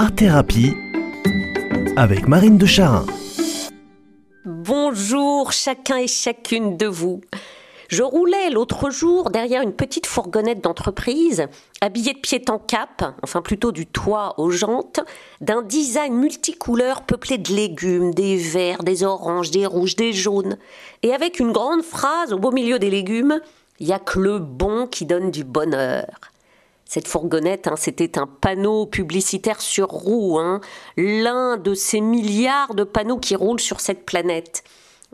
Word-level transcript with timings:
Art 0.00 0.14
Thérapie 0.14 0.76
avec 1.96 2.28
Marine 2.28 2.56
de 2.56 2.66
Charin. 2.66 3.04
Bonjour 4.44 5.50
chacun 5.50 5.96
et 5.96 6.06
chacune 6.06 6.76
de 6.76 6.86
vous. 6.86 7.20
Je 7.88 8.04
roulais 8.04 8.50
l'autre 8.50 8.90
jour 8.90 9.30
derrière 9.30 9.60
une 9.60 9.72
petite 9.72 10.06
fourgonnette 10.06 10.62
d'entreprise, 10.62 11.48
habillée 11.80 12.12
de 12.12 12.20
pied 12.20 12.44
en 12.48 12.60
cap, 12.60 13.16
enfin 13.24 13.42
plutôt 13.42 13.72
du 13.72 13.86
toit 13.86 14.38
aux 14.38 14.52
jantes, 14.52 15.00
d'un 15.40 15.62
design 15.62 16.14
multicouleur 16.14 17.02
peuplé 17.02 17.36
de 17.36 17.52
légumes, 17.52 18.14
des 18.14 18.36
verts, 18.36 18.84
des 18.84 19.02
oranges, 19.02 19.50
des 19.50 19.66
rouges, 19.66 19.96
des 19.96 20.12
jaunes, 20.12 20.58
et 21.02 21.12
avec 21.12 21.40
une 21.40 21.50
grande 21.50 21.82
phrase 21.82 22.32
au 22.32 22.38
beau 22.38 22.52
milieu 22.52 22.78
des 22.78 22.90
légumes 22.90 23.40
il 23.80 23.86
n'y 23.86 23.92
a 23.92 23.98
que 23.98 24.18
le 24.18 24.38
bon 24.38 24.86
qui 24.86 25.06
donne 25.06 25.30
du 25.30 25.44
bonheur. 25.44 26.06
Cette 26.88 27.06
fourgonnette, 27.06 27.66
hein, 27.66 27.74
c'était 27.76 28.18
un 28.18 28.26
panneau 28.26 28.86
publicitaire 28.86 29.60
sur 29.60 29.88
roue, 29.88 30.38
hein, 30.38 30.62
l'un 30.96 31.58
de 31.58 31.74
ces 31.74 32.00
milliards 32.00 32.74
de 32.74 32.82
panneaux 32.82 33.18
qui 33.18 33.36
roulent 33.36 33.60
sur 33.60 33.80
cette 33.80 34.06
planète. 34.06 34.64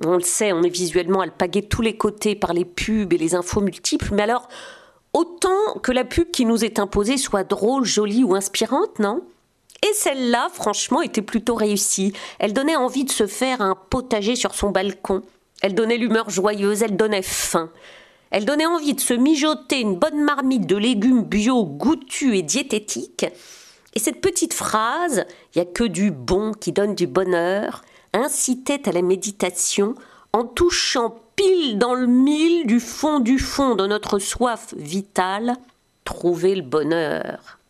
On 0.05 0.15
le 0.15 0.21
sait, 0.21 0.53
on 0.53 0.63
est 0.63 0.69
visuellement 0.69 1.21
alpagué 1.21 1.63
de 1.63 1.67
tous 1.67 1.83
les 1.83 1.97
côtés 1.97 2.37
par 2.37 2.53
les 2.53 2.65
pubs 2.65 3.13
et 3.13 3.19
les 3.19 3.35
infos 3.35 3.61
multiples, 3.61 4.15
mais 4.15 4.23
alors, 4.23 4.49
autant 5.13 5.75
que 5.83 5.91
la 5.91 6.05
pub 6.05 6.31
qui 6.31 6.47
nous 6.47 6.65
est 6.65 6.79
imposée 6.79 7.17
soit 7.17 7.43
drôle, 7.43 7.85
jolie 7.85 8.23
ou 8.23 8.37
inspirante, 8.37 9.01
non? 9.01 9.25
Et 9.83 9.93
celle-là, 9.95 10.51
franchement, 10.53 11.03
était 11.03 11.23
plutôt 11.23 11.57
réussie. 11.57 12.13
Elle 12.39 12.53
donnait 12.53 12.77
envie 12.77 13.05
de 13.05 13.11
se 13.11 13.27
faire 13.27 13.61
un 13.61 13.75
potager 13.75 14.37
sur 14.37 14.55
son 14.55 14.71
balcon. 14.71 15.23
Elle 15.61 15.75
donnait 15.75 15.99
l'humeur 15.99 16.31
joyeuse, 16.31 16.83
elle 16.83 16.97
donnait 16.97 17.23
faim. 17.23 17.69
Elle 18.35 18.47
donnait 18.47 18.67
envie 18.67 18.95
de 18.95 19.01
se 19.01 19.15
mijoter 19.15 19.79
une 19.79 19.97
bonne 19.97 20.21
marmite 20.21 20.67
de 20.67 20.75
légumes 20.75 21.23
bio, 21.23 21.65
goûtus 21.65 22.37
et 22.37 22.43
diététiques. 22.43 23.27
Et 23.95 24.01
cette 24.01 24.21
petite 24.21 24.55
phrase, 24.55 25.25
il 25.55 25.63
n'y 25.63 25.69
a 25.69 25.71
que 25.71 25.85
du 25.85 26.11
bon 26.11 26.51
qui 26.51 26.73
donne 26.73 26.97
du 26.97 27.07
bonheur, 27.07 27.83
incitait 28.13 28.89
à 28.89 28.93
la 28.93 29.03
méditation 29.03 29.95
en 30.33 30.43
touchant 30.43 31.15
pile 31.37 31.79
dans 31.79 31.95
le 31.95 32.09
mille 32.09 32.67
du 32.67 32.81
fond 32.81 33.21
du 33.21 33.39
fond 33.39 33.77
de 33.77 33.87
notre 33.87 34.19
soif 34.19 34.75
vitale, 34.77 35.55
trouver 36.03 36.57
le 36.57 36.63
bonheur. 36.63 37.61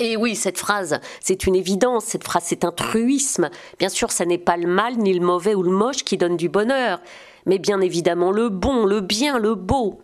Et 0.00 0.16
oui, 0.16 0.36
cette 0.36 0.58
phrase, 0.58 1.00
c'est 1.20 1.46
une 1.46 1.56
évidence, 1.56 2.04
cette 2.04 2.22
phrase, 2.22 2.44
c'est 2.46 2.64
un 2.64 2.70
truisme. 2.70 3.50
Bien 3.80 3.88
sûr, 3.88 4.12
ça 4.12 4.24
n'est 4.24 4.38
pas 4.38 4.56
le 4.56 4.68
mal, 4.68 4.96
ni 4.96 5.12
le 5.12 5.24
mauvais 5.24 5.56
ou 5.56 5.62
le 5.64 5.72
moche 5.72 6.04
qui 6.04 6.16
donne 6.16 6.36
du 6.36 6.48
bonheur, 6.48 7.00
mais 7.46 7.58
bien 7.58 7.80
évidemment 7.80 8.30
le 8.30 8.48
bon, 8.48 8.86
le 8.86 9.00
bien, 9.00 9.38
le 9.38 9.56
beau. 9.56 10.00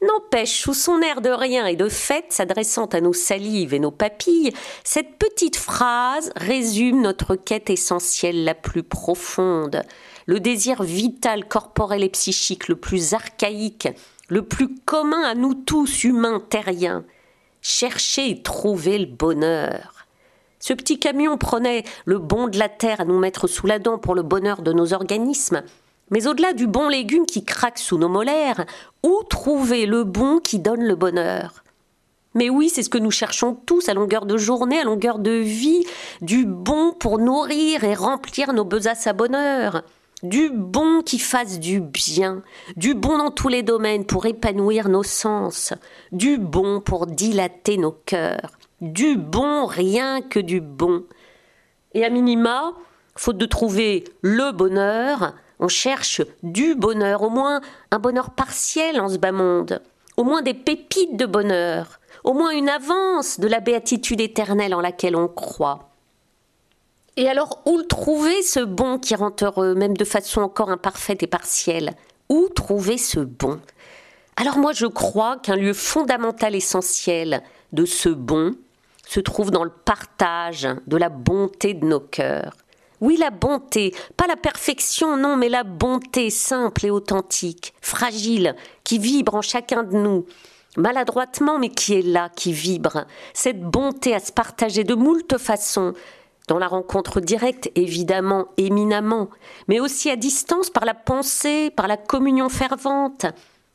N'empêche, 0.00 0.60
sous 0.60 0.72
son 0.72 1.00
air 1.00 1.20
de 1.20 1.28
rien 1.28 1.66
et 1.66 1.76
de 1.76 1.88
fête 1.88 2.30
s'adressant 2.32 2.86
à 2.86 3.00
nos 3.02 3.12
salives 3.12 3.74
et 3.74 3.78
nos 3.78 3.90
papilles, 3.90 4.52
cette 4.84 5.18
petite 5.18 5.56
phrase 5.56 6.32
résume 6.36 7.02
notre 7.02 7.34
quête 7.34 7.68
essentielle 7.68 8.44
la 8.44 8.54
plus 8.54 8.82
profonde, 8.82 9.82
le 10.24 10.40
désir 10.40 10.82
vital, 10.82 11.46
corporel 11.46 12.04
et 12.04 12.08
psychique 12.08 12.68
le 12.68 12.76
plus 12.76 13.12
archaïque, 13.12 13.88
le 14.28 14.42
plus 14.42 14.74
commun 14.86 15.22
à 15.22 15.34
nous 15.34 15.54
tous, 15.54 16.04
humains 16.04 16.42
terriens. 16.48 17.04
Chercher 17.68 18.30
et 18.30 18.42
trouver 18.42 18.96
le 18.96 19.06
bonheur. 19.06 20.06
Ce 20.60 20.72
petit 20.72 21.00
camion 21.00 21.36
prenait 21.36 21.82
le 22.04 22.20
bon 22.20 22.46
de 22.46 22.60
la 22.60 22.68
terre 22.68 23.00
à 23.00 23.04
nous 23.04 23.18
mettre 23.18 23.48
sous 23.48 23.66
la 23.66 23.80
dent 23.80 23.98
pour 23.98 24.14
le 24.14 24.22
bonheur 24.22 24.62
de 24.62 24.72
nos 24.72 24.92
organismes. 24.94 25.62
Mais 26.10 26.28
au-delà 26.28 26.52
du 26.52 26.68
bon 26.68 26.88
légume 26.88 27.26
qui 27.26 27.44
craque 27.44 27.78
sous 27.78 27.98
nos 27.98 28.08
molaires, 28.08 28.64
où 29.02 29.20
trouver 29.28 29.86
le 29.86 30.04
bon 30.04 30.38
qui 30.38 30.60
donne 30.60 30.84
le 30.84 30.94
bonheur? 30.94 31.64
Mais 32.34 32.50
oui, 32.50 32.68
c'est 32.68 32.84
ce 32.84 32.88
que 32.88 32.98
nous 32.98 33.10
cherchons 33.10 33.54
tous 33.66 33.88
à 33.88 33.94
longueur 33.94 34.26
de 34.26 34.36
journée, 34.36 34.78
à 34.78 34.84
longueur 34.84 35.18
de 35.18 35.32
vie, 35.32 35.84
du 36.20 36.46
bon 36.46 36.92
pour 36.92 37.18
nourrir 37.18 37.82
et 37.82 37.94
remplir 37.94 38.52
nos 38.52 38.64
besaces 38.64 39.08
à 39.08 39.12
bonheur, 39.12 39.82
du 40.22 40.50
bon 40.50 41.02
qui 41.02 41.18
fasse 41.18 41.60
du 41.60 41.80
bien, 41.80 42.42
du 42.76 42.94
bon 42.94 43.18
dans 43.18 43.30
tous 43.30 43.48
les 43.48 43.62
domaines 43.62 44.06
pour 44.06 44.26
épanouir 44.26 44.88
nos 44.88 45.02
sens, 45.02 45.74
du 46.12 46.38
bon 46.38 46.80
pour 46.80 47.06
dilater 47.06 47.76
nos 47.76 47.92
cœurs, 47.92 48.52
du 48.80 49.16
bon 49.16 49.66
rien 49.66 50.22
que 50.22 50.40
du 50.40 50.60
bon. 50.60 51.04
Et 51.92 52.04
à 52.04 52.10
minima, 52.10 52.72
faute 53.14 53.38
de 53.38 53.46
trouver 53.46 54.04
le 54.22 54.52
bonheur, 54.52 55.34
on 55.58 55.68
cherche 55.68 56.22
du 56.42 56.74
bonheur, 56.74 57.22
au 57.22 57.30
moins 57.30 57.60
un 57.90 57.98
bonheur 57.98 58.30
partiel 58.30 59.00
en 59.00 59.08
ce 59.08 59.18
bas 59.18 59.32
monde, 59.32 59.82
au 60.16 60.24
moins 60.24 60.42
des 60.42 60.54
pépites 60.54 61.16
de 61.16 61.26
bonheur, 61.26 62.00
au 62.24 62.32
moins 62.32 62.50
une 62.50 62.68
avance 62.68 63.38
de 63.38 63.48
la 63.48 63.60
béatitude 63.60 64.20
éternelle 64.20 64.74
en 64.74 64.80
laquelle 64.80 65.16
on 65.16 65.28
croit. 65.28 65.90
Et 67.18 67.30
alors, 67.30 67.62
où 67.64 67.82
trouver 67.82 68.42
ce 68.42 68.60
bon 68.60 68.98
qui 68.98 69.14
rend 69.14 69.34
heureux, 69.40 69.74
même 69.74 69.96
de 69.96 70.04
façon 70.04 70.42
encore 70.42 70.68
imparfaite 70.68 71.22
et 71.22 71.26
partielle? 71.26 71.94
Où 72.28 72.48
trouver 72.54 72.98
ce 72.98 73.20
bon? 73.20 73.58
Alors 74.36 74.58
moi, 74.58 74.72
je 74.72 74.84
crois 74.84 75.38
qu'un 75.38 75.56
lieu 75.56 75.72
fondamental 75.72 76.54
essentiel 76.54 77.42
de 77.72 77.86
ce 77.86 78.10
bon 78.10 78.54
se 79.06 79.20
trouve 79.20 79.50
dans 79.50 79.64
le 79.64 79.70
partage 79.70 80.68
de 80.86 80.96
la 80.98 81.08
bonté 81.08 81.72
de 81.72 81.86
nos 81.86 82.00
cœurs. 82.00 82.54
Oui, 83.00 83.16
la 83.16 83.30
bonté, 83.30 83.94
pas 84.18 84.26
la 84.26 84.36
perfection, 84.36 85.16
non, 85.16 85.36
mais 85.36 85.48
la 85.48 85.64
bonté 85.64 86.28
simple 86.28 86.84
et 86.84 86.90
authentique, 86.90 87.72
fragile, 87.80 88.56
qui 88.84 88.98
vibre 88.98 89.34
en 89.34 89.42
chacun 89.42 89.84
de 89.84 89.96
nous, 89.96 90.26
maladroitement, 90.76 91.58
mais 91.58 91.68
qui 91.70 91.94
est 91.94 92.02
là, 92.02 92.30
qui 92.34 92.52
vibre. 92.52 93.06
Cette 93.32 93.62
bonté 93.62 94.14
à 94.14 94.20
se 94.20 94.32
partager 94.32 94.84
de 94.84 94.94
moult 94.94 95.38
façons, 95.38 95.94
dans 96.48 96.58
la 96.58 96.68
rencontre 96.68 97.20
directe, 97.20 97.70
évidemment, 97.74 98.46
éminemment, 98.56 99.28
mais 99.68 99.80
aussi 99.80 100.10
à 100.10 100.16
distance 100.16 100.70
par 100.70 100.84
la 100.84 100.94
pensée, 100.94 101.70
par 101.70 101.88
la 101.88 101.96
communion 101.96 102.48
fervente, 102.48 103.26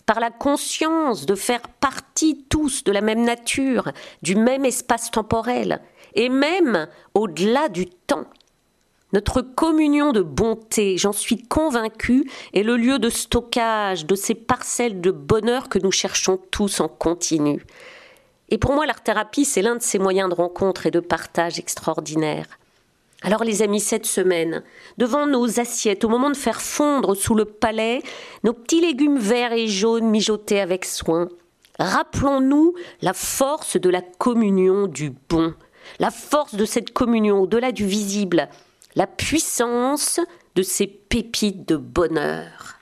par 0.05 0.19
la 0.19 0.31
conscience 0.31 1.25
de 1.25 1.35
faire 1.35 1.61
partie 1.61 2.45
tous 2.49 2.83
de 2.83 2.91
la 2.91 3.01
même 3.01 3.23
nature, 3.23 3.91
du 4.21 4.35
même 4.35 4.65
espace 4.65 5.11
temporel, 5.11 5.81
et 6.15 6.29
même 6.29 6.87
au-delà 7.13 7.69
du 7.69 7.87
temps. 7.87 8.25
Notre 9.13 9.41
communion 9.41 10.13
de 10.13 10.21
bonté, 10.21 10.97
j'en 10.97 11.11
suis 11.11 11.43
convaincue, 11.43 12.29
est 12.53 12.63
le 12.63 12.77
lieu 12.77 12.97
de 12.97 13.09
stockage 13.09 14.05
de 14.05 14.15
ces 14.15 14.35
parcelles 14.35 15.01
de 15.01 15.11
bonheur 15.11 15.67
que 15.67 15.79
nous 15.79 15.91
cherchons 15.91 16.39
tous 16.49 16.79
en 16.79 16.87
continu. 16.87 17.65
Et 18.47 18.57
pour 18.57 18.73
moi, 18.73 18.85
l'art-thérapie, 18.85 19.43
c'est 19.43 19.61
l'un 19.61 19.75
de 19.75 19.81
ces 19.81 19.99
moyens 19.99 20.29
de 20.29 20.35
rencontre 20.35 20.85
et 20.85 20.91
de 20.91 21.01
partage 21.01 21.59
extraordinaires. 21.59 22.47
Alors 23.23 23.43
les 23.43 23.61
amis, 23.61 23.79
cette 23.79 24.07
semaine, 24.07 24.63
devant 24.97 25.27
nos 25.27 25.59
assiettes, 25.59 26.03
au 26.03 26.09
moment 26.09 26.31
de 26.31 26.37
faire 26.37 26.61
fondre 26.61 27.15
sous 27.15 27.35
le 27.35 27.45
palais 27.45 28.01
nos 28.43 28.53
petits 28.53 28.81
légumes 28.81 29.19
verts 29.19 29.53
et 29.53 29.67
jaunes 29.67 30.09
mijotés 30.09 30.59
avec 30.59 30.85
soin, 30.85 31.29
rappelons-nous 31.79 32.73
la 33.01 33.13
force 33.13 33.77
de 33.77 33.89
la 33.89 34.01
communion 34.01 34.87
du 34.87 35.13
bon, 35.29 35.53
la 35.99 36.09
force 36.09 36.55
de 36.55 36.65
cette 36.65 36.93
communion 36.93 37.41
au-delà 37.41 37.71
du 37.71 37.85
visible, 37.85 38.49
la 38.95 39.05
puissance 39.05 40.19
de 40.55 40.63
ces 40.63 40.87
pépites 40.87 41.67
de 41.67 41.77
bonheur. 41.77 42.79